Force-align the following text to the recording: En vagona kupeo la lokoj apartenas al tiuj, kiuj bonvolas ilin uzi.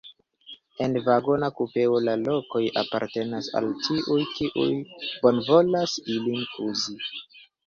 En 0.85 0.95
vagona 1.07 1.49
kupeo 1.59 1.99
la 2.05 2.15
lokoj 2.21 2.61
apartenas 2.83 3.51
al 3.61 3.69
tiuj, 3.85 4.19
kiuj 4.39 4.67
bonvolas 5.27 5.95
ilin 6.17 6.43
uzi. 6.67 6.99